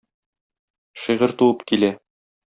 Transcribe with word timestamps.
Шигырь 1.01 1.35
туып 1.41 1.61
килә... 1.73 1.91